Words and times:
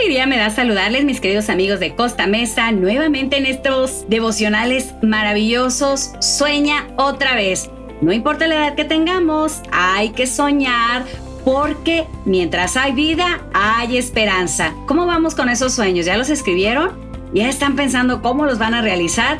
alegría 0.00 0.26
me 0.26 0.38
da 0.38 0.48
saludarles, 0.48 1.04
mis 1.04 1.20
queridos 1.20 1.50
amigos 1.50 1.78
de 1.78 1.94
Costa 1.94 2.26
Mesa, 2.26 2.72
nuevamente 2.72 3.36
en 3.36 3.44
estos 3.44 4.08
devocionales 4.08 4.94
maravillosos. 5.02 6.12
Sueña 6.20 6.88
otra 6.96 7.34
vez. 7.34 7.68
No 8.00 8.10
importa 8.10 8.46
la 8.46 8.54
edad 8.54 8.74
que 8.76 8.86
tengamos, 8.86 9.60
hay 9.72 10.10
que 10.10 10.26
soñar 10.26 11.04
porque 11.44 12.06
mientras 12.24 12.78
hay 12.78 12.92
vida, 12.92 13.42
hay 13.52 13.98
esperanza. 13.98 14.72
¿Cómo 14.86 15.04
vamos 15.04 15.34
con 15.34 15.50
esos 15.50 15.74
sueños? 15.74 16.06
¿Ya 16.06 16.16
los 16.16 16.30
escribieron? 16.30 16.92
¿Ya 17.34 17.50
están 17.50 17.76
pensando 17.76 18.22
cómo 18.22 18.46
los 18.46 18.58
van 18.58 18.72
a 18.72 18.80
realizar? 18.80 19.38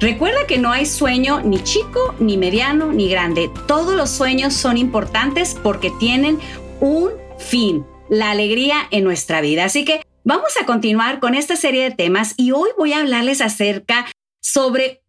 Recuerda 0.00 0.46
que 0.48 0.58
no 0.58 0.72
hay 0.72 0.86
sueño 0.86 1.42
ni 1.42 1.62
chico, 1.62 2.14
ni 2.18 2.38
mediano, 2.38 2.92
ni 2.92 3.10
grande. 3.10 3.50
Todos 3.68 3.94
los 3.94 4.08
sueños 4.08 4.54
son 4.54 4.78
importantes 4.78 5.54
porque 5.62 5.92
tienen 6.00 6.38
un 6.80 7.10
fin 7.38 7.84
la 8.12 8.30
alegría 8.30 8.88
en 8.90 9.04
nuestra 9.04 9.40
vida. 9.40 9.64
Así 9.64 9.86
que 9.86 10.02
vamos 10.22 10.52
a 10.60 10.66
continuar 10.66 11.18
con 11.18 11.34
esta 11.34 11.56
serie 11.56 11.84
de 11.84 11.96
temas 11.96 12.34
y 12.36 12.52
hoy 12.52 12.68
voy 12.76 12.92
a 12.92 13.00
hablarles 13.00 13.40
acerca 13.40 14.06
sobre 14.42 15.02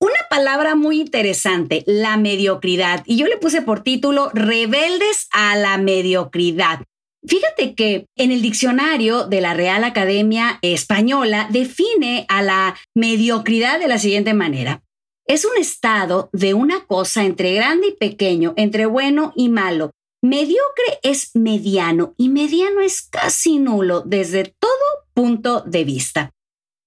una 0.00 0.16
palabra 0.30 0.74
muy 0.74 0.98
interesante, 0.98 1.84
la 1.86 2.16
mediocridad. 2.16 3.02
Y 3.04 3.18
yo 3.18 3.26
le 3.26 3.36
puse 3.36 3.60
por 3.60 3.82
título 3.82 4.30
Rebeldes 4.32 5.28
a 5.32 5.54
la 5.56 5.76
mediocridad. 5.76 6.80
Fíjate 7.26 7.74
que 7.74 8.06
en 8.16 8.32
el 8.32 8.40
diccionario 8.40 9.26
de 9.26 9.42
la 9.42 9.52
Real 9.52 9.84
Academia 9.84 10.58
Española 10.62 11.48
define 11.50 12.24
a 12.28 12.40
la 12.40 12.74
mediocridad 12.94 13.78
de 13.78 13.88
la 13.88 13.98
siguiente 13.98 14.32
manera. 14.32 14.82
Es 15.26 15.44
un 15.44 15.58
estado 15.58 16.30
de 16.32 16.54
una 16.54 16.86
cosa 16.86 17.24
entre 17.24 17.52
grande 17.52 17.88
y 17.88 17.96
pequeño, 17.96 18.54
entre 18.56 18.86
bueno 18.86 19.34
y 19.36 19.50
malo, 19.50 19.90
Mediocre 20.22 20.98
es 21.02 21.30
mediano 21.34 22.14
y 22.16 22.28
mediano 22.28 22.80
es 22.80 23.02
casi 23.02 23.58
nulo 23.58 24.02
desde 24.02 24.54
todo 24.58 24.70
punto 25.14 25.60
de 25.60 25.84
vista. 25.84 26.30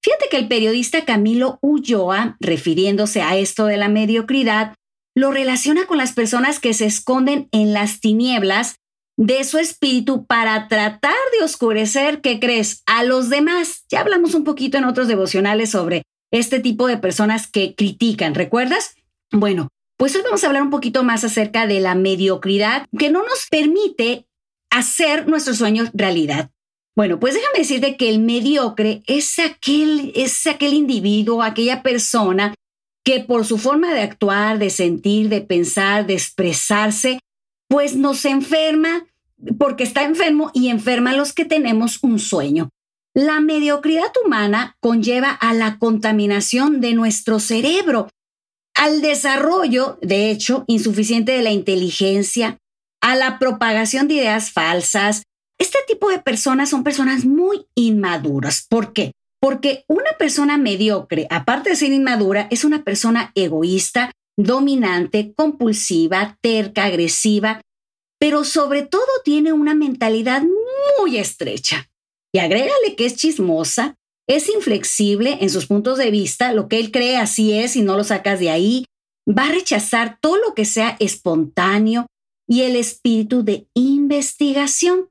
Fíjate 0.04 0.28
que 0.30 0.38
el 0.38 0.48
periodista 0.48 1.06
Camilo 1.06 1.59
Ulloa, 1.62 2.38
refiriéndose 2.39 3.22
a 3.22 3.38
esto 3.38 3.66
de 3.66 3.78
la 3.78 3.89
mediocridad, 3.89 4.76
lo 5.16 5.31
relaciona 5.31 5.86
con 5.86 5.98
las 5.98 6.14
personas 6.14 6.59
que 6.59 6.73
se 6.73 6.86
esconden 6.86 7.50
en 7.52 7.73
las 7.73 8.00
tinieblas 8.00 8.76
de 9.17 9.44
su 9.44 9.58
espíritu 9.58 10.26
para 10.26 10.70
tratar 10.70 11.14
de 11.38 11.44
oscurecer, 11.44 12.22
¿qué 12.22 12.39
crees?, 12.39 12.84
a 12.86 13.04
los 13.04 13.30
demás. 13.30 13.84
Ya 13.89 14.00
hablamos 14.00 14.34
un 14.34 14.45
poquito 14.45 14.78
en 14.78 14.86
otros 14.86 15.09
devocionales 15.09 15.72
sobre 15.72 16.04
este 16.32 16.61
tipo 16.61 16.88
de 16.88 16.98
personas 16.98 17.48
que 17.48 17.76
critican, 17.76 18.34
¿recuerdas? 18.34 18.95
Bueno, 19.32 19.67
pues 20.00 20.16
hoy 20.16 20.22
vamos 20.23 20.42
a 20.42 20.47
hablar 20.47 20.64
un 20.64 20.69
poquito 20.69 21.03
más 21.03 21.25
acerca 21.25 21.67
de 21.67 21.81
la 21.81 21.94
mediocridad 21.94 22.88
que 22.97 23.09
no 23.09 23.22
nos 23.25 23.47
permite 23.52 24.25
hacer 24.69 25.28
nuestros 25.28 25.58
sueños 25.58 25.89
realidad. 25.94 26.52
Bueno, 26.95 27.19
pues 27.19 27.33
déjame 27.33 27.59
decirte 27.59 27.97
que 27.97 28.09
el 28.09 28.20
mediocre 28.20 29.03
es 29.08 29.39
aquel, 29.39 30.14
es 30.16 30.47
aquel 30.47 30.73
individuo, 30.73 31.44
aquella 31.44 31.83
persona 31.83 32.55
que 33.03 33.20
por 33.20 33.45
su 33.45 33.58
forma 33.58 33.94
de 33.94 34.00
actuar, 34.00 34.58
de 34.58 34.70
sentir, 34.70 35.27
de 35.27 35.42
pensar, 35.42 36.08
de 36.08 36.14
expresarse, 36.14 37.20
pues 37.67 37.97
nos 37.97 38.23
enferma 38.23 39.05
porque 39.58 39.83
está 39.83 40.03
enfermo 40.03 40.50
y 40.53 40.70
enferma 40.70 41.11
a 41.11 41.17
los 41.17 41.33
que 41.33 41.44
tenemos 41.44 42.00
un 42.03 42.20
sueño. 42.20 42.70
La 43.14 43.42
mediocridad 43.42 44.14
humana 44.23 44.77
conlleva 44.80 45.31
a 45.31 45.53
la 45.53 45.77
contaminación 45.77 46.80
de 46.80 46.94
nuestro 46.94 47.42
cerebro 47.42 48.08
al 48.80 49.02
desarrollo, 49.02 50.00
de 50.02 50.32
hecho, 50.32 50.64
insuficiente 50.68 51.34
de 51.34 51.42
la 51.42 51.52
inteligencia, 51.52 52.58
a 53.02 53.18
la 53.18 53.38
propagación 53.38 54.08
de 54.08 54.16
ideas 54.16 54.52
falsas. 54.52 55.24
Este 55.60 55.80
tipo 55.86 56.10
de 56.10 56.20
personas 56.20 56.70
son 56.70 56.86
personas 56.86 57.26
muy 57.26 57.66
inmaduras. 57.76 58.66
¿Por 58.70 58.94
qué? 58.94 59.12
Porque 59.42 59.84
una 59.89 60.12
persona 60.18 60.58
mediocre, 60.58 61.28
aparte 61.30 61.72
de 61.72 61.76
ser 61.76 61.92
inmadura, 61.92 62.48
es 62.52 62.64
una 62.64 62.86
persona 62.86 63.34
egoísta, 63.36 64.12
dominante, 64.38 65.34
compulsiva, 65.36 66.38
terca, 66.42 66.86
agresiva, 66.86 67.60
pero 68.18 68.45
sobre 68.45 68.84
todo 68.84 69.08
tiene 69.26 69.52
una 69.52 69.76
mentalidad 69.76 70.44
muy 70.98 71.18
estrecha. 71.18 71.89
Y 72.34 72.39
agrégale 72.39 72.95
que 72.95 73.06
es 73.06 73.18
chismosa, 73.18 73.95
es 74.30 74.48
inflexible 74.48 75.40
en 75.42 75.50
sus 75.50 75.66
puntos 75.66 75.98
de 75.98 76.12
vista, 76.12 76.54
lo 76.54 76.67
que 76.67 76.80
él 76.80 76.92
cree 76.92 77.17
así 77.17 77.52
es 77.52 77.76
y 77.76 77.82
no 77.82 77.98
lo 77.98 78.04
sacas 78.04 78.40
de 78.40 78.52
ahí. 78.52 78.86
Va 79.28 79.48
a 79.48 79.52
rechazar 79.52 80.20
todo 80.22 80.38
lo 80.38 80.54
que 80.54 80.66
sea 80.66 80.95
espontáneo 81.00 82.06
y 82.48 82.62
el 82.62 82.76
espíritu 82.76 83.44
de 83.44 83.68
investigación. 83.73 85.10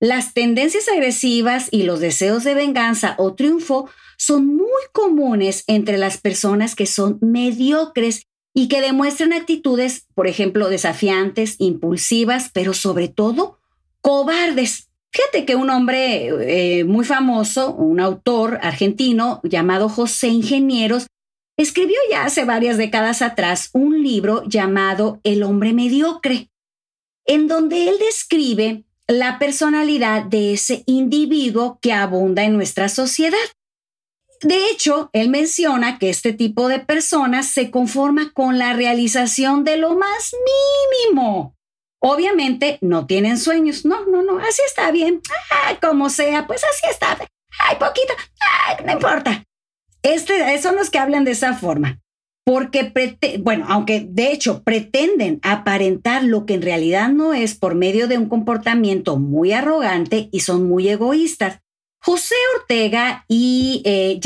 Las 0.00 0.34
tendencias 0.34 0.88
agresivas 0.88 1.68
y 1.70 1.84
los 1.84 2.00
deseos 2.00 2.42
de 2.42 2.54
venganza 2.54 3.14
o 3.18 3.34
triunfo 3.34 3.88
son 4.18 4.46
muy 4.46 4.82
comunes 4.92 5.62
entre 5.68 5.96
las 5.96 6.18
personas 6.18 6.74
que 6.74 6.86
son 6.86 7.18
mediocres 7.20 8.24
y 8.52 8.66
que 8.66 8.80
demuestran 8.80 9.32
actitudes, 9.32 10.06
por 10.14 10.26
ejemplo, 10.26 10.68
desafiantes, 10.68 11.54
impulsivas, 11.60 12.50
pero 12.52 12.74
sobre 12.74 13.06
todo 13.06 13.60
cobardes. 14.00 14.85
Fíjate 15.16 15.46
que 15.46 15.56
un 15.56 15.70
hombre 15.70 16.28
eh, 16.80 16.84
muy 16.84 17.02
famoso, 17.02 17.72
un 17.72 18.00
autor 18.00 18.58
argentino 18.60 19.40
llamado 19.44 19.88
José 19.88 20.28
Ingenieros, 20.28 21.06
escribió 21.56 21.96
ya 22.10 22.26
hace 22.26 22.44
varias 22.44 22.76
décadas 22.76 23.22
atrás 23.22 23.70
un 23.72 24.02
libro 24.02 24.44
llamado 24.46 25.18
El 25.24 25.42
hombre 25.42 25.72
mediocre, 25.72 26.50
en 27.24 27.48
donde 27.48 27.88
él 27.88 27.94
describe 27.98 28.84
la 29.06 29.38
personalidad 29.38 30.22
de 30.24 30.52
ese 30.52 30.82
individuo 30.84 31.78
que 31.80 31.94
abunda 31.94 32.44
en 32.44 32.52
nuestra 32.52 32.90
sociedad. 32.90 33.38
De 34.42 34.68
hecho, 34.68 35.08
él 35.14 35.30
menciona 35.30 35.98
que 35.98 36.10
este 36.10 36.34
tipo 36.34 36.68
de 36.68 36.80
personas 36.80 37.48
se 37.48 37.70
conforma 37.70 38.32
con 38.34 38.58
la 38.58 38.74
realización 38.74 39.64
de 39.64 39.78
lo 39.78 39.96
más 39.96 40.34
mínimo 41.08 41.55
Obviamente 42.00 42.78
no 42.80 43.06
tienen 43.06 43.38
sueños. 43.38 43.84
No, 43.84 44.06
no, 44.06 44.22
no, 44.22 44.38
así 44.38 44.62
está 44.66 44.90
bien. 44.90 45.20
como 45.80 46.10
sea, 46.10 46.46
pues 46.46 46.62
así 46.64 46.86
está. 46.90 47.18
Ay, 47.58 47.76
poquito. 47.76 48.12
Ay, 48.66 48.84
no 48.84 48.92
importa. 48.92 49.44
Este, 50.02 50.56
son 50.60 50.76
los 50.76 50.90
que 50.90 50.98
hablan 50.98 51.24
de 51.24 51.32
esa 51.32 51.54
forma. 51.54 52.00
Porque, 52.44 52.92
bueno, 53.40 53.66
aunque 53.68 54.06
de 54.08 54.30
hecho 54.30 54.62
pretenden 54.62 55.40
aparentar 55.42 56.22
lo 56.22 56.46
que 56.46 56.54
en 56.54 56.62
realidad 56.62 57.08
no 57.08 57.34
es 57.34 57.56
por 57.56 57.74
medio 57.74 58.06
de 58.06 58.18
un 58.18 58.28
comportamiento 58.28 59.16
muy 59.16 59.52
arrogante 59.52 60.28
y 60.30 60.40
son 60.40 60.68
muy 60.68 60.88
egoístas. 60.88 61.60
José 62.00 62.36
Ortega 62.56 63.24
y 63.26 63.82
eh, 63.84 64.20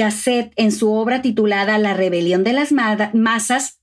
en 0.56 0.72
su 0.72 0.92
obra 0.92 1.22
titulada 1.22 1.78
La 1.78 1.94
rebelión 1.94 2.44
de 2.44 2.52
las 2.52 2.72
masas, 2.72 3.80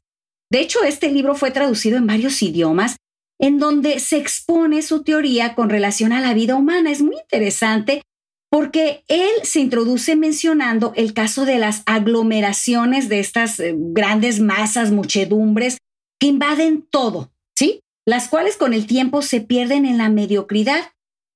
de 0.52 0.60
hecho 0.60 0.84
este 0.84 1.12
libro 1.12 1.34
fue 1.34 1.50
traducido 1.50 1.98
en 1.98 2.06
varios 2.06 2.40
idiomas 2.44 2.98
en 3.40 3.60
donde 3.60 4.00
se 4.00 4.18
expone 4.18 4.82
su 4.82 5.04
teoría 5.04 5.56
con 5.56 5.70
relación 5.70 6.14
a 6.14 6.22
la 6.22 6.34
vida 6.34 6.56
humana. 6.56 6.92
Es 6.92 7.02
muy 7.02 7.16
interesante 7.18 8.02
porque 8.50 9.04
él 9.08 9.30
se 9.44 9.60
introduce 9.60 10.16
mencionando 10.16 10.94
el 10.96 11.14
caso 11.14 11.46
de 11.46 11.60
las 11.60 11.84
aglomeraciones 11.86 13.10
de 13.10 13.20
estas 13.20 13.60
eh, 13.60 13.74
grandes 13.76 14.40
masas, 14.40 14.92
muchedumbres 14.92 15.78
que 16.20 16.28
invaden 16.28 16.88
todo, 16.90 17.32
¿sí? 17.56 17.82
Las 18.06 18.30
cuales 18.30 18.56
con 18.56 18.74
el 18.74 18.88
tiempo 18.88 19.22
se 19.22 19.42
pierden 19.42 19.86
en 19.86 19.98
la 19.98 20.10
mediocridad. 20.10 20.92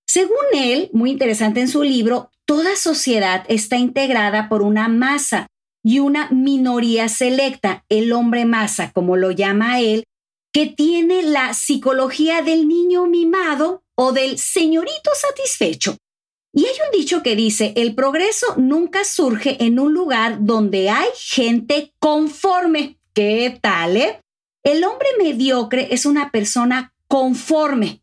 Según 0.07 0.37
él, 0.53 0.89
muy 0.93 1.11
interesante 1.11 1.59
en 1.59 1.67
su 1.67 1.83
libro, 1.83 2.31
toda 2.45 2.75
sociedad 2.75 3.43
está 3.47 3.77
integrada 3.77 4.49
por 4.49 4.61
una 4.61 4.87
masa 4.87 5.47
y 5.83 5.99
una 5.99 6.29
minoría 6.31 7.09
selecta, 7.09 7.85
el 7.89 8.13
hombre 8.13 8.45
masa, 8.45 8.91
como 8.91 9.17
lo 9.17 9.31
llama 9.31 9.79
él, 9.79 10.05
que 10.53 10.67
tiene 10.67 11.23
la 11.23 11.53
psicología 11.53 12.41
del 12.41 12.67
niño 12.67 13.05
mimado 13.05 13.83
o 13.95 14.11
del 14.11 14.37
señorito 14.37 15.11
satisfecho. 15.13 15.97
Y 16.53 16.65
hay 16.65 16.73
un 16.85 16.99
dicho 16.99 17.23
que 17.23 17.35
dice, 17.35 17.73
el 17.77 17.95
progreso 17.95 18.55
nunca 18.57 19.05
surge 19.05 19.63
en 19.63 19.79
un 19.79 19.93
lugar 19.93 20.39
donde 20.41 20.89
hay 20.89 21.07
gente 21.15 21.93
conforme. 21.99 22.97
¿Qué 23.13 23.57
tal, 23.61 23.95
eh? 23.95 24.19
El 24.63 24.83
hombre 24.83 25.07
mediocre 25.17 25.87
es 25.91 26.05
una 26.05 26.29
persona 26.29 26.93
conforme. 27.07 28.01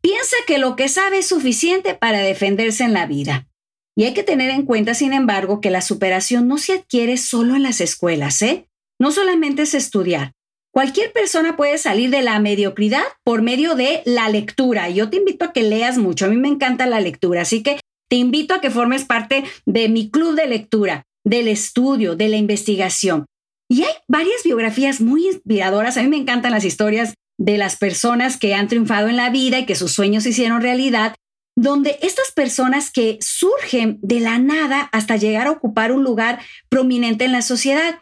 Piensa 0.00 0.36
que 0.46 0.58
lo 0.58 0.76
que 0.76 0.88
sabe 0.88 1.18
es 1.18 1.28
suficiente 1.28 1.94
para 1.94 2.18
defenderse 2.18 2.84
en 2.84 2.92
la 2.92 3.06
vida. 3.06 3.48
Y 3.96 4.04
hay 4.04 4.14
que 4.14 4.24
tener 4.24 4.50
en 4.50 4.66
cuenta, 4.66 4.94
sin 4.94 5.12
embargo, 5.12 5.60
que 5.60 5.70
la 5.70 5.80
superación 5.80 6.48
no 6.48 6.58
se 6.58 6.74
adquiere 6.74 7.16
solo 7.16 7.54
en 7.54 7.62
las 7.62 7.80
escuelas, 7.80 8.42
¿eh? 8.42 8.68
No 8.98 9.12
solamente 9.12 9.62
es 9.62 9.74
estudiar, 9.74 10.34
Cualquier 10.74 11.12
persona 11.12 11.56
puede 11.56 11.78
salir 11.78 12.10
de 12.10 12.20
la 12.22 12.40
mediocridad 12.40 13.04
por 13.22 13.42
medio 13.42 13.76
de 13.76 14.02
la 14.06 14.28
lectura. 14.28 14.90
Yo 14.90 15.08
te 15.08 15.18
invito 15.18 15.44
a 15.44 15.52
que 15.52 15.62
leas 15.62 15.98
mucho. 15.98 16.26
A 16.26 16.28
mí 16.28 16.36
me 16.36 16.48
encanta 16.48 16.84
la 16.86 17.00
lectura, 17.00 17.42
así 17.42 17.62
que 17.62 17.78
te 18.10 18.16
invito 18.16 18.54
a 18.54 18.60
que 18.60 18.72
formes 18.72 19.04
parte 19.04 19.44
de 19.66 19.88
mi 19.88 20.10
club 20.10 20.34
de 20.34 20.48
lectura, 20.48 21.04
del 21.24 21.46
estudio, 21.46 22.16
de 22.16 22.26
la 22.26 22.38
investigación. 22.38 23.24
Y 23.70 23.84
hay 23.84 23.92
varias 24.08 24.42
biografías 24.42 25.00
muy 25.00 25.28
inspiradoras. 25.28 25.96
A 25.96 26.02
mí 26.02 26.08
me 26.08 26.16
encantan 26.16 26.50
las 26.50 26.64
historias 26.64 27.14
de 27.38 27.56
las 27.56 27.76
personas 27.76 28.36
que 28.36 28.56
han 28.56 28.66
triunfado 28.66 29.06
en 29.06 29.16
la 29.16 29.30
vida 29.30 29.60
y 29.60 29.66
que 29.66 29.76
sus 29.76 29.92
sueños 29.92 30.24
se 30.24 30.30
hicieron 30.30 30.60
realidad. 30.60 31.14
donde 31.56 32.00
estas 32.02 32.32
personas 32.32 32.90
que 32.90 33.16
surgen 33.20 34.00
de 34.02 34.18
la 34.18 34.40
nada 34.40 34.88
hasta 34.90 35.14
llegar 35.14 35.46
a 35.46 35.52
ocupar 35.52 35.92
un 35.92 36.02
lugar 36.02 36.40
prominente 36.68 37.26
en 37.26 37.30
la 37.30 37.42
sociedad. 37.42 38.00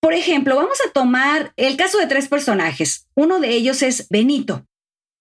Por 0.00 0.14
ejemplo, 0.14 0.56
vamos 0.56 0.78
a 0.86 0.92
tomar 0.92 1.52
el 1.56 1.76
caso 1.76 1.98
de 1.98 2.06
tres 2.06 2.28
personajes. 2.28 3.08
Uno 3.14 3.40
de 3.40 3.50
ellos 3.50 3.82
es 3.82 4.08
Benito. 4.08 4.64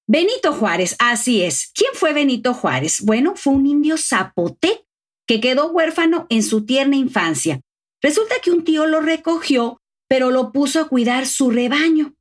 Benito 0.08 0.54
Juárez, 0.54 0.96
así 1.00 1.44
es. 1.44 1.72
¿Quién 1.74 1.92
fue 1.94 2.14
Benito 2.14 2.54
Juárez? 2.54 3.02
Bueno, 3.02 3.36
fue 3.36 3.54
un 3.54 3.66
indio 3.66 3.98
zapote 3.98 4.86
que 5.28 5.42
quedó 5.42 5.72
huérfano 5.72 6.28
en 6.30 6.44
su 6.44 6.66
tierna 6.66 6.96
infancia. 6.96 7.60
Resulta 8.02 8.36
que 8.42 8.52
un 8.52 8.64
tío 8.64 8.86
lo 8.86 9.02
recogió, 9.02 9.82
pero 10.08 10.32
lo 10.32 10.52
puso 10.52 10.80
a 10.80 10.88
cuidar 10.88 11.26
su 11.26 11.52
rebaño. 11.52 12.14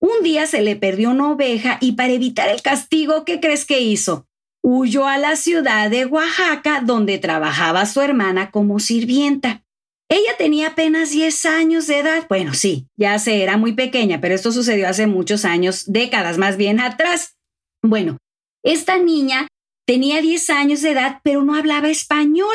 Un 0.00 0.22
día 0.22 0.46
se 0.46 0.62
le 0.62 0.76
perdió 0.76 1.10
una 1.10 1.30
oveja 1.30 1.76
y 1.80 1.92
para 1.92 2.12
evitar 2.12 2.48
el 2.48 2.62
castigo, 2.62 3.26
¿qué 3.26 3.38
crees 3.38 3.66
que 3.66 3.80
hizo? 3.80 4.26
Huyó 4.62 5.06
a 5.06 5.18
la 5.18 5.36
ciudad 5.36 5.90
de 5.90 6.06
Oaxaca 6.06 6.80
donde 6.80 7.18
trabajaba 7.18 7.84
su 7.84 8.00
hermana 8.00 8.50
como 8.50 8.78
sirvienta. 8.78 9.62
Ella 10.10 10.36
tenía 10.36 10.68
apenas 10.68 11.10
10 11.10 11.46
años 11.46 11.86
de 11.86 12.00
edad. 12.00 12.26
Bueno, 12.28 12.52
sí, 12.52 12.88
ya 12.96 13.18
se 13.20 13.42
era 13.42 13.56
muy 13.56 13.74
pequeña, 13.74 14.20
pero 14.20 14.34
esto 14.34 14.50
sucedió 14.50 14.88
hace 14.88 15.06
muchos 15.06 15.44
años, 15.44 15.84
décadas 15.86 16.36
más 16.36 16.56
bien 16.56 16.80
atrás. 16.80 17.36
Bueno, 17.80 18.18
esta 18.64 18.98
niña 18.98 19.46
tenía 19.86 20.20
10 20.20 20.50
años 20.50 20.82
de 20.82 20.90
edad, 20.90 21.20
pero 21.22 21.44
no 21.44 21.54
hablaba 21.54 21.88
español. 21.88 22.54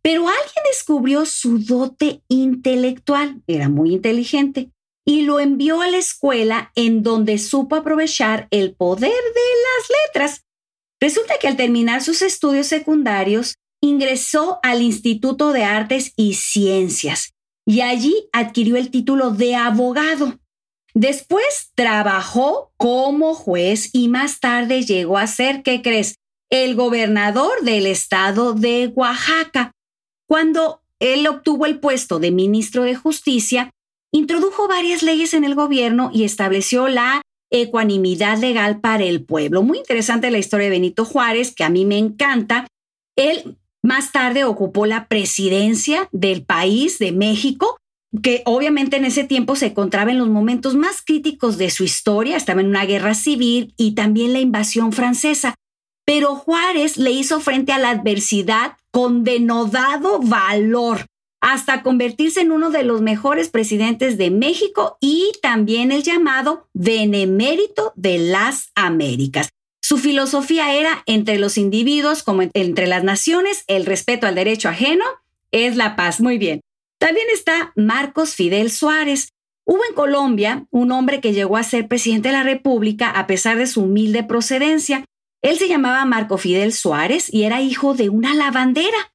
Pero 0.00 0.28
alguien 0.28 0.64
descubrió 0.68 1.26
su 1.26 1.58
dote 1.58 2.22
intelectual, 2.28 3.42
era 3.46 3.68
muy 3.68 3.94
inteligente, 3.94 4.70
y 5.04 5.22
lo 5.22 5.40
envió 5.40 5.80
a 5.80 5.88
la 5.88 5.98
escuela 5.98 6.72
en 6.74 7.02
donde 7.02 7.38
supo 7.38 7.76
aprovechar 7.76 8.48
el 8.50 8.74
poder 8.74 9.10
de 9.10 9.10
las 9.10 9.90
letras. 10.06 10.44
Resulta 11.00 11.34
que 11.40 11.48
al 11.48 11.56
terminar 11.56 12.02
sus 12.02 12.22
estudios 12.22 12.66
secundarios, 12.66 13.54
ingresó 13.82 14.60
al 14.62 14.80
Instituto 14.80 15.52
de 15.52 15.64
Artes 15.64 16.12
y 16.16 16.34
Ciencias 16.34 17.34
y 17.66 17.80
allí 17.80 18.28
adquirió 18.32 18.76
el 18.76 18.90
título 18.90 19.30
de 19.30 19.56
abogado. 19.56 20.38
Después 20.94 21.72
trabajó 21.74 22.72
como 22.76 23.34
juez 23.34 23.90
y 23.92 24.08
más 24.08 24.40
tarde 24.40 24.82
llegó 24.82 25.18
a 25.18 25.26
ser, 25.26 25.62
¿qué 25.62 25.82
crees? 25.82 26.16
El 26.50 26.74
gobernador 26.74 27.62
del 27.62 27.86
estado 27.86 28.52
de 28.52 28.88
Oaxaca. 28.94 29.72
Cuando 30.28 30.82
él 31.00 31.26
obtuvo 31.26 31.66
el 31.66 31.80
puesto 31.80 32.18
de 32.18 32.30
ministro 32.30 32.84
de 32.84 32.94
Justicia, 32.94 33.70
introdujo 34.12 34.68
varias 34.68 35.02
leyes 35.02 35.34
en 35.34 35.44
el 35.44 35.54
gobierno 35.54 36.10
y 36.12 36.24
estableció 36.24 36.88
la 36.88 37.22
ecuanimidad 37.50 38.38
legal 38.38 38.80
para 38.80 39.04
el 39.04 39.24
pueblo. 39.24 39.62
Muy 39.62 39.78
interesante 39.78 40.30
la 40.30 40.38
historia 40.38 40.64
de 40.64 40.70
Benito 40.70 41.04
Juárez, 41.04 41.54
que 41.54 41.64
a 41.64 41.70
mí 41.70 41.84
me 41.84 41.98
encanta. 41.98 42.66
Él 43.16 43.58
más 43.82 44.12
tarde 44.12 44.44
ocupó 44.44 44.86
la 44.86 45.08
presidencia 45.08 46.08
del 46.12 46.44
país 46.44 46.98
de 46.98 47.12
México, 47.12 47.78
que 48.22 48.42
obviamente 48.44 48.96
en 48.96 49.04
ese 49.04 49.24
tiempo 49.24 49.56
se 49.56 49.66
encontraba 49.66 50.10
en 50.10 50.18
los 50.18 50.28
momentos 50.28 50.74
más 50.76 51.02
críticos 51.02 51.58
de 51.58 51.70
su 51.70 51.84
historia, 51.84 52.36
estaba 52.36 52.60
en 52.60 52.68
una 52.68 52.84
guerra 52.84 53.14
civil 53.14 53.74
y 53.76 53.92
también 53.92 54.32
la 54.32 54.40
invasión 54.40 54.92
francesa. 54.92 55.54
Pero 56.04 56.34
Juárez 56.34 56.96
le 56.96 57.10
hizo 57.10 57.40
frente 57.40 57.72
a 57.72 57.78
la 57.78 57.90
adversidad 57.90 58.76
con 58.90 59.24
denodado 59.24 60.20
valor 60.20 61.06
hasta 61.40 61.82
convertirse 61.82 62.40
en 62.40 62.52
uno 62.52 62.70
de 62.70 62.84
los 62.84 63.02
mejores 63.02 63.48
presidentes 63.48 64.16
de 64.16 64.30
México 64.30 64.96
y 65.00 65.32
también 65.42 65.90
el 65.90 66.02
llamado 66.04 66.68
benemérito 66.72 67.92
de 67.96 68.18
las 68.18 68.70
Américas. 68.76 69.48
Su 69.92 69.98
filosofía 69.98 70.72
era 70.72 71.02
entre 71.04 71.38
los 71.38 71.58
individuos 71.58 72.22
como 72.22 72.40
entre 72.54 72.86
las 72.86 73.04
naciones, 73.04 73.64
el 73.66 73.84
respeto 73.84 74.26
al 74.26 74.34
derecho 74.34 74.70
ajeno 74.70 75.04
es 75.50 75.76
la 75.76 75.96
paz. 75.96 76.18
Muy 76.18 76.38
bien. 76.38 76.62
También 76.96 77.26
está 77.30 77.74
Marcos 77.76 78.34
Fidel 78.34 78.70
Suárez. 78.70 79.34
Hubo 79.66 79.84
en 79.86 79.94
Colombia 79.94 80.64
un 80.70 80.92
hombre 80.92 81.20
que 81.20 81.34
llegó 81.34 81.58
a 81.58 81.62
ser 81.62 81.88
presidente 81.88 82.30
de 82.30 82.32
la 82.32 82.42
República 82.42 83.10
a 83.10 83.26
pesar 83.26 83.58
de 83.58 83.66
su 83.66 83.82
humilde 83.82 84.24
procedencia. 84.24 85.04
Él 85.42 85.58
se 85.58 85.68
llamaba 85.68 86.06
Marco 86.06 86.38
Fidel 86.38 86.72
Suárez 86.72 87.26
y 87.30 87.42
era 87.42 87.60
hijo 87.60 87.92
de 87.92 88.08
una 88.08 88.34
lavandera. 88.34 89.12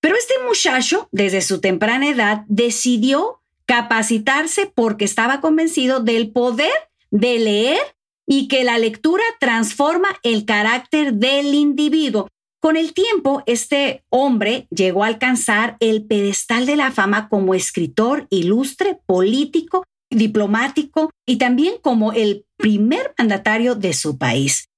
Pero 0.00 0.16
este 0.16 0.36
muchacho, 0.48 1.06
desde 1.12 1.42
su 1.42 1.60
temprana 1.60 2.08
edad, 2.08 2.44
decidió 2.48 3.42
capacitarse 3.66 4.72
porque 4.74 5.04
estaba 5.04 5.42
convencido 5.42 6.00
del 6.00 6.32
poder 6.32 6.72
de 7.10 7.38
leer 7.38 7.93
y 8.26 8.48
que 8.48 8.64
la 8.64 8.78
lectura 8.78 9.22
transforma 9.40 10.08
el 10.22 10.44
carácter 10.44 11.14
del 11.14 11.54
individuo. 11.54 12.28
Con 12.60 12.76
el 12.76 12.94
tiempo, 12.94 13.42
este 13.44 14.04
hombre 14.08 14.66
llegó 14.70 15.04
a 15.04 15.08
alcanzar 15.08 15.76
el 15.80 16.06
pedestal 16.06 16.64
de 16.64 16.76
la 16.76 16.92
fama 16.92 17.28
como 17.28 17.54
escritor 17.54 18.26
ilustre, 18.30 18.98
político, 19.04 19.84
diplomático 20.10 21.10
y 21.26 21.36
también 21.36 21.74
como 21.82 22.12
el 22.12 22.46
primer 22.56 23.14
mandatario 23.18 23.74
de 23.74 23.92
su 23.92 24.16
país. 24.16 24.68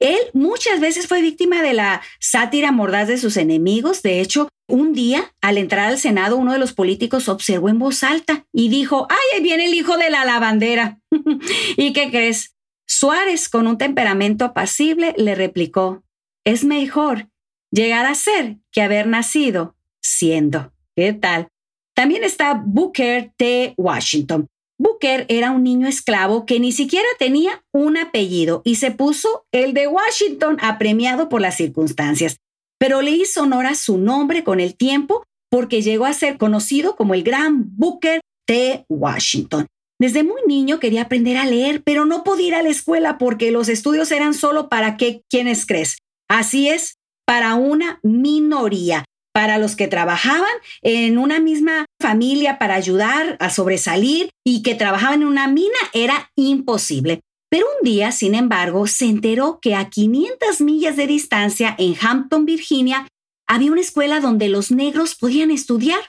Él 0.00 0.18
muchas 0.32 0.80
veces 0.80 1.06
fue 1.06 1.22
víctima 1.22 1.62
de 1.62 1.72
la 1.72 2.02
sátira 2.18 2.72
mordaz 2.72 3.08
de 3.08 3.18
sus 3.18 3.36
enemigos. 3.36 4.02
De 4.02 4.20
hecho, 4.20 4.48
un 4.68 4.92
día, 4.92 5.34
al 5.40 5.58
entrar 5.58 5.90
al 5.90 5.98
Senado, 5.98 6.36
uno 6.36 6.52
de 6.52 6.58
los 6.58 6.72
políticos 6.72 7.28
observó 7.28 7.68
en 7.68 7.78
voz 7.78 8.02
alta 8.02 8.46
y 8.52 8.70
dijo, 8.70 9.06
¡ay, 9.10 9.16
ahí 9.34 9.42
viene 9.42 9.66
el 9.66 9.74
hijo 9.74 9.96
de 9.96 10.10
la 10.10 10.24
lavandera! 10.24 10.98
¿Y 11.76 11.92
qué 11.92 12.10
crees? 12.10 12.53
Suárez, 12.86 13.48
con 13.48 13.66
un 13.66 13.78
temperamento 13.78 14.44
apacible, 14.44 15.14
le 15.16 15.34
replicó, 15.34 16.02
es 16.44 16.64
mejor 16.64 17.28
llegar 17.70 18.06
a 18.06 18.14
ser 18.14 18.58
que 18.70 18.82
haber 18.82 19.06
nacido 19.06 19.76
siendo. 20.00 20.72
¿Qué 20.94 21.12
tal? 21.12 21.48
También 21.94 22.24
está 22.24 22.54
Booker 22.54 23.32
T. 23.36 23.74
Washington. 23.76 24.46
Booker 24.78 25.24
era 25.28 25.52
un 25.52 25.62
niño 25.62 25.86
esclavo 25.86 26.46
que 26.46 26.58
ni 26.58 26.72
siquiera 26.72 27.06
tenía 27.18 27.64
un 27.72 27.96
apellido 27.96 28.62
y 28.64 28.76
se 28.76 28.90
puso 28.90 29.46
el 29.52 29.72
de 29.72 29.86
Washington 29.86 30.58
apremiado 30.60 31.28
por 31.28 31.40
las 31.40 31.56
circunstancias, 31.56 32.36
pero 32.78 33.00
le 33.00 33.12
hizo 33.12 33.42
honor 33.42 33.66
a 33.66 33.76
su 33.76 33.98
nombre 33.98 34.42
con 34.42 34.58
el 34.58 34.76
tiempo 34.76 35.24
porque 35.48 35.82
llegó 35.82 36.06
a 36.06 36.12
ser 36.12 36.36
conocido 36.36 36.96
como 36.96 37.14
el 37.14 37.22
gran 37.22 37.76
Booker 37.76 38.20
T. 38.46 38.84
Washington. 38.88 39.66
Desde 40.00 40.24
muy 40.24 40.40
niño 40.46 40.80
quería 40.80 41.02
aprender 41.02 41.36
a 41.36 41.46
leer, 41.46 41.82
pero 41.84 42.04
no 42.04 42.24
podía 42.24 42.48
ir 42.48 42.54
a 42.56 42.62
la 42.62 42.68
escuela 42.68 43.18
porque 43.18 43.50
los 43.50 43.68
estudios 43.68 44.10
eran 44.10 44.34
solo 44.34 44.68
para 44.68 44.96
qué, 44.96 45.22
quienes 45.30 45.66
crees. 45.66 45.98
Así 46.28 46.68
es, 46.68 46.96
para 47.26 47.54
una 47.54 48.00
minoría, 48.02 49.04
para 49.32 49.58
los 49.58 49.76
que 49.76 49.88
trabajaban 49.88 50.52
en 50.82 51.18
una 51.18 51.40
misma 51.40 51.86
familia 52.00 52.58
para 52.58 52.74
ayudar 52.74 53.36
a 53.40 53.50
sobresalir 53.50 54.30
y 54.44 54.62
que 54.62 54.74
trabajaban 54.74 55.22
en 55.22 55.28
una 55.28 55.48
mina 55.48 55.78
era 55.92 56.30
imposible. 56.36 57.20
Pero 57.50 57.66
un 57.80 57.84
día, 57.84 58.10
sin 58.10 58.34
embargo, 58.34 58.86
se 58.86 59.06
enteró 59.06 59.58
que 59.60 59.74
a 59.74 59.88
500 59.88 60.60
millas 60.60 60.96
de 60.96 61.06
distancia 61.06 61.74
en 61.78 61.94
Hampton, 62.00 62.46
Virginia, 62.46 63.06
había 63.46 63.70
una 63.70 63.80
escuela 63.80 64.20
donde 64.20 64.48
los 64.48 64.70
negros 64.70 65.14
podían 65.14 65.50
estudiar. 65.50 66.00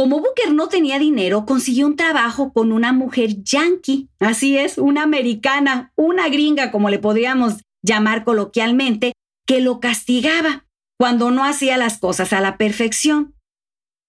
Como 0.00 0.20
Booker 0.20 0.54
no 0.54 0.70
tenía 0.70 0.98
dinero, 0.98 1.44
consiguió 1.44 1.86
un 1.86 1.94
trabajo 1.94 2.54
con 2.54 2.72
una 2.72 2.90
mujer 2.90 3.42
yankee, 3.42 4.08
así 4.18 4.56
es, 4.56 4.78
una 4.78 5.02
americana, 5.02 5.92
una 5.94 6.30
gringa, 6.30 6.70
como 6.70 6.88
le 6.88 6.98
podríamos 6.98 7.56
llamar 7.82 8.24
coloquialmente, 8.24 9.12
que 9.46 9.60
lo 9.60 9.78
castigaba 9.78 10.64
cuando 10.98 11.30
no 11.30 11.44
hacía 11.44 11.76
las 11.76 11.98
cosas 11.98 12.32
a 12.32 12.40
la 12.40 12.56
perfección. 12.56 13.34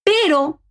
Pero 0.06 0.62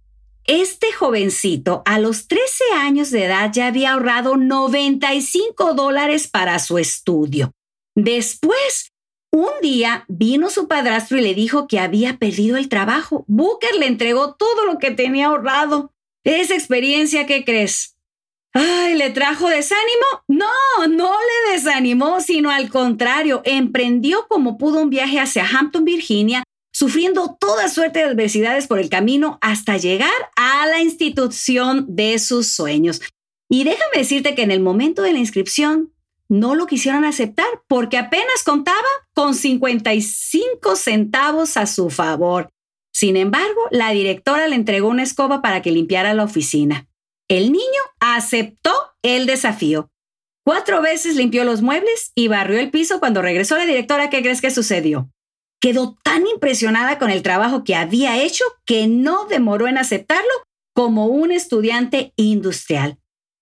este 0.46 0.90
jovencito 0.90 1.82
a 1.84 1.98
los 1.98 2.26
13 2.26 2.64
años 2.78 3.10
de 3.10 3.26
edad 3.26 3.50
ya 3.52 3.66
había 3.66 3.92
ahorrado 3.92 4.38
95 4.38 5.74
dólares 5.74 6.28
para 6.28 6.58
su 6.58 6.78
estudio. 6.78 7.52
Después 7.94 8.89
un 9.32 9.50
día 9.62 10.04
vino 10.08 10.50
su 10.50 10.68
padrastro 10.68 11.18
y 11.18 11.22
le 11.22 11.34
dijo 11.34 11.68
que 11.68 11.78
había 11.78 12.18
perdido 12.18 12.56
el 12.56 12.68
trabajo. 12.68 13.24
Booker 13.28 13.74
le 13.76 13.86
entregó 13.86 14.34
todo 14.34 14.66
lo 14.66 14.78
que 14.78 14.90
tenía 14.90 15.26
ahorrado. 15.26 15.92
Esa 16.24 16.54
experiencia, 16.54 17.26
¿qué 17.26 17.44
crees? 17.44 17.96
Ay, 18.52 18.96
¿le 18.96 19.10
trajo 19.10 19.48
desánimo? 19.48 20.24
No, 20.26 20.48
no 20.88 21.12
le 21.12 21.52
desanimó, 21.52 22.20
sino 22.20 22.50
al 22.50 22.68
contrario, 22.68 23.42
emprendió 23.44 24.26
como 24.28 24.58
pudo 24.58 24.82
un 24.82 24.90
viaje 24.90 25.20
hacia 25.20 25.46
Hampton, 25.46 25.84
Virginia, 25.84 26.42
sufriendo 26.72 27.36
toda 27.38 27.68
suerte 27.68 28.00
de 28.00 28.06
adversidades 28.06 28.66
por 28.66 28.80
el 28.80 28.88
camino 28.88 29.38
hasta 29.40 29.76
llegar 29.76 30.10
a 30.34 30.66
la 30.66 30.80
institución 30.80 31.86
de 31.88 32.18
sus 32.18 32.48
sueños. 32.48 33.00
Y 33.48 33.62
déjame 33.62 33.98
decirte 33.98 34.34
que 34.34 34.42
en 34.42 34.50
el 34.50 34.60
momento 34.60 35.02
de 35.02 35.12
la 35.12 35.18
inscripción 35.20 35.92
no 36.30 36.54
lo 36.54 36.66
quisieron 36.66 37.04
aceptar 37.04 37.46
porque 37.68 37.98
apenas 37.98 38.42
contaba 38.44 38.78
con 39.12 39.34
55 39.34 40.76
centavos 40.76 41.58
a 41.58 41.66
su 41.66 41.90
favor. 41.90 42.50
Sin 42.92 43.16
embargo, 43.16 43.60
la 43.70 43.90
directora 43.90 44.48
le 44.48 44.56
entregó 44.56 44.88
una 44.88 45.02
escoba 45.02 45.42
para 45.42 45.60
que 45.60 45.72
limpiara 45.72 46.14
la 46.14 46.24
oficina. 46.24 46.88
El 47.28 47.52
niño 47.52 47.82
aceptó 48.00 48.72
el 49.02 49.26
desafío. 49.26 49.90
Cuatro 50.44 50.80
veces 50.80 51.16
limpió 51.16 51.44
los 51.44 51.60
muebles 51.60 52.12
y 52.14 52.28
barrió 52.28 52.58
el 52.58 52.70
piso 52.70 52.98
cuando 52.98 53.20
regresó 53.20 53.58
la 53.58 53.66
directora. 53.66 54.08
¿Qué 54.08 54.22
crees 54.22 54.40
que 54.40 54.50
sucedió? 54.50 55.10
quedó 55.60 55.98
tan 56.02 56.26
impresionada 56.26 56.98
con 56.98 57.10
el 57.10 57.22
trabajo 57.22 57.62
que 57.64 57.74
había 57.74 58.20
hecho 58.22 58.44
que 58.64 58.88
no 58.88 59.26
demoró 59.26 59.68
en 59.68 59.78
aceptarlo 59.78 60.30
como 60.74 61.06
un 61.06 61.30
estudiante 61.30 62.12
industrial. 62.16 62.98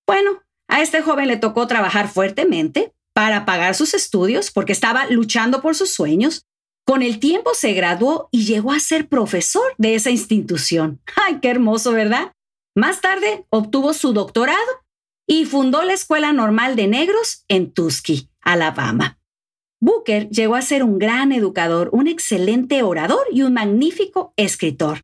Bueno, 0.06 0.42
a 0.68 0.82
este 0.82 1.02
joven 1.02 1.28
le 1.28 1.36
tocó 1.36 1.66
trabajar 1.66 2.08
fuertemente 2.08 2.92
para 3.14 3.44
pagar 3.44 3.74
sus 3.74 3.94
estudios 3.94 4.50
porque 4.50 4.72
estaba 4.72 5.06
luchando 5.06 5.60
por 5.60 5.74
sus 5.74 5.90
sueños. 5.90 6.46
Con 6.86 7.02
el 7.02 7.18
tiempo 7.18 7.52
se 7.54 7.72
graduó 7.72 8.28
y 8.30 8.44
llegó 8.44 8.72
a 8.72 8.80
ser 8.80 9.08
profesor 9.08 9.74
de 9.76 9.94
esa 9.94 10.10
institución. 10.10 11.00
¡Ay, 11.26 11.38
qué 11.40 11.48
hermoso, 11.48 11.92
¿verdad? 11.92 12.32
Más 12.76 13.00
tarde 13.00 13.44
obtuvo 13.50 13.92
su 13.92 14.12
doctorado 14.12 14.58
y 15.26 15.46
fundó 15.46 15.82
la 15.82 15.94
Escuela 15.94 16.32
Normal 16.32 16.76
de 16.76 16.86
Negros 16.86 17.44
en 17.48 17.72
Tuskegee, 17.72 18.28
Alabama. 18.40 19.18
Booker 19.80 20.28
llegó 20.30 20.54
a 20.54 20.62
ser 20.62 20.82
un 20.82 20.98
gran 20.98 21.32
educador, 21.32 21.90
un 21.92 22.08
excelente 22.08 22.82
orador 22.82 23.26
y 23.30 23.42
un 23.42 23.54
magnífico 23.54 24.32
escritor. 24.36 25.00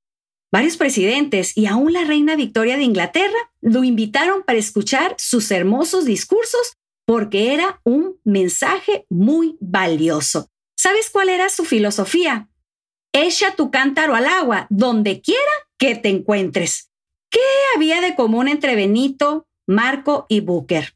Varios 0.55 0.77
presidentes 0.77 1.57
y 1.57 1.67
aún 1.67 1.93
la 1.93 2.05
reina 2.05 2.37
Victoria 2.37 2.77
de 2.77 2.85
Inglaterra 2.85 3.51
lo 3.61 3.83
invitaron 3.83 4.45
para 4.45 4.57
escuchar 4.57 5.17
sus 5.19 5.51
hermosos 5.51 6.05
discursos 6.05 6.77
porque 7.05 7.55
era 7.55 7.81
un 7.83 8.21
mensaje 8.23 9.05
muy 9.11 9.57
valioso. 9.59 10.49
¿Sabes 10.77 11.11
cuál 11.11 11.29
era 11.29 11.49
su 11.49 11.65
filosofía? 11.65 12.51
Echa 13.13 13.57
tu 13.57 13.73
cántaro 13.73 14.15
al 14.15 14.27
agua 14.27 14.69
donde 14.71 15.21
quiera 15.21 15.41
que 15.77 15.97
te 15.97 16.09
encuentres. 16.11 16.89
¿Qué 17.31 17.41
había 17.75 18.01
de 18.01 18.15
común 18.15 18.47
entre 18.47 18.77
Benito, 18.77 19.49
Marco 19.67 20.25
y 20.29 20.39
Booker? 20.39 20.95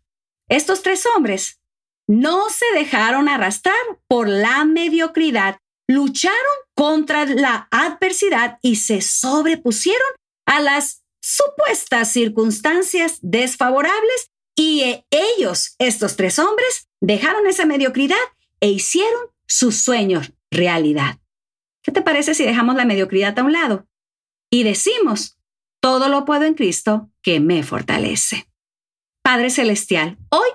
Estos 0.48 0.82
tres 0.82 1.04
hombres 1.04 1.60
no 2.06 2.48
se 2.50 2.66
dejaron 2.76 3.28
arrastrar 3.28 3.74
por 4.06 4.28
la 4.28 4.64
mediocridad 4.64 5.58
lucharon 5.88 6.36
contra 6.74 7.24
la 7.24 7.66
adversidad 7.70 8.58
y 8.62 8.76
se 8.76 9.00
sobrepusieron 9.00 10.08
a 10.46 10.60
las 10.60 11.02
supuestas 11.20 12.12
circunstancias 12.12 13.18
desfavorables 13.22 14.30
y 14.54 14.82
eh, 14.82 15.04
ellos, 15.10 15.74
estos 15.78 16.16
tres 16.16 16.38
hombres, 16.38 16.88
dejaron 17.00 17.46
esa 17.46 17.64
mediocridad 17.64 18.16
e 18.60 18.68
hicieron 18.68 19.28
sus 19.46 19.76
sueños 19.76 20.32
realidad. 20.50 21.18
¿Qué 21.82 21.92
te 21.92 22.02
parece 22.02 22.34
si 22.34 22.44
dejamos 22.44 22.76
la 22.76 22.84
mediocridad 22.84 23.38
a 23.38 23.44
un 23.44 23.52
lado 23.52 23.86
y 24.50 24.64
decimos, 24.64 25.38
todo 25.80 26.08
lo 26.08 26.24
puedo 26.24 26.44
en 26.44 26.54
Cristo 26.54 27.10
que 27.22 27.40
me 27.40 27.62
fortalece? 27.62 28.48
Padre 29.22 29.50
Celestial, 29.50 30.18
hoy 30.30 30.48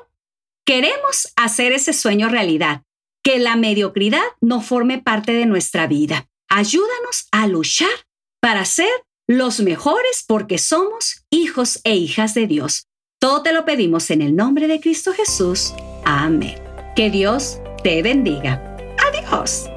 queremos 0.66 1.32
hacer 1.36 1.72
ese 1.72 1.94
sueño 1.94 2.30
realidad 2.30 2.84
que 3.24 3.40
la 3.40 3.56
mediocridad 3.56 4.24
no 4.42 4.62
forme 4.62 5.02
parte 5.02 5.34
de 5.34 5.46
nuestra 5.46 5.88
vida. 5.88 6.28
Ayúdanos 6.50 7.28
a 7.32 7.48
luchar 7.48 7.90
para 8.42 8.66
ser 8.66 8.92
los 9.28 9.62
mejores 9.62 10.24
porque 10.28 10.58
somos 10.58 11.26
hijos 11.30 11.80
e 11.84 11.96
hijas 11.96 12.34
de 12.34 12.48
Dios. 12.48 12.88
Todo 13.20 13.42
te 13.42 13.54
lo 13.54 13.66
pedimos 13.66 14.12
en 14.12 14.22
el 14.22 14.36
nombre 14.36 14.68
de 14.68 14.82
Cristo 14.82 15.14
Jesús. 15.14 15.74
Amén. 16.04 16.62
Que 16.96 17.10
Dios 17.10 17.60
te 17.84 18.04
bendiga. 18.04 18.62
Adiós. 19.08 19.73